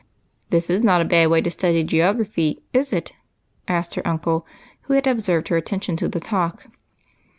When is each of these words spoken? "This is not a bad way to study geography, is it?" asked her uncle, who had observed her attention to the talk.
"This 0.49 0.71
is 0.71 0.81
not 0.81 0.99
a 1.01 1.05
bad 1.05 1.29
way 1.29 1.41
to 1.41 1.51
study 1.51 1.83
geography, 1.83 2.63
is 2.73 2.91
it?" 2.91 3.11
asked 3.67 3.93
her 3.93 4.07
uncle, 4.07 4.47
who 4.89 4.95
had 4.95 5.05
observed 5.05 5.49
her 5.49 5.57
attention 5.57 5.95
to 5.97 6.07
the 6.09 6.19
talk. 6.19 6.65